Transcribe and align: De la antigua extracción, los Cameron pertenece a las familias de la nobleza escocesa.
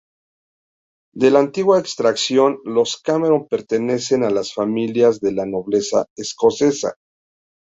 De 1.13 1.29
la 1.29 1.37
antigua 1.39 1.77
extracción, 1.77 2.57
los 2.65 2.97
Cameron 3.03 3.47
pertenece 3.47 4.15
a 4.15 4.31
las 4.31 4.51
familias 4.51 5.19
de 5.21 5.31
la 5.31 5.45
nobleza 5.45 6.07
escocesa. 6.17 6.95